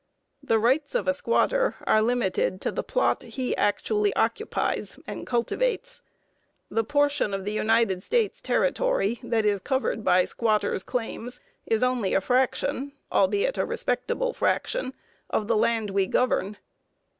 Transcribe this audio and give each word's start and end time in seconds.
The 0.41 0.57
rights 0.57 0.95
of 0.95 1.07
a 1.07 1.13
squatter 1.13 1.75
are 1.85 2.01
limited 2.01 2.59
to 2.61 2.71
the 2.71 2.81
plot 2.81 3.21
he 3.21 3.55
actually 3.55 4.11
occupies 4.15 4.97
and 5.05 5.27
cultivates. 5.27 6.01
The 6.71 6.83
portion 6.83 7.35
of 7.35 7.45
the 7.45 7.53
United 7.53 8.01
States 8.01 8.41
territory 8.41 9.19
that 9.21 9.45
is 9.45 9.59
covered 9.59 10.03
by 10.03 10.25
squatters' 10.25 10.81
claims 10.83 11.39
is 11.67 11.83
only 11.83 12.15
a 12.15 12.21
fraction, 12.21 12.93
albeit 13.11 13.59
a 13.59 13.65
respectable 13.67 14.33
fraction, 14.33 14.95
of 15.29 15.47
the 15.47 15.55
land 15.55 15.91
we 15.91 16.07
govern. 16.07 16.57